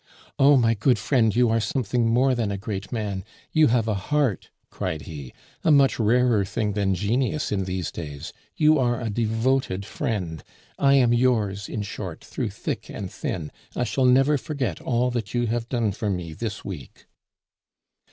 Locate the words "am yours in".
10.95-11.83